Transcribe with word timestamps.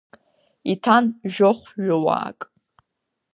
Иҭан 0.71 1.05
жәохәҩыуаак. 1.33 2.39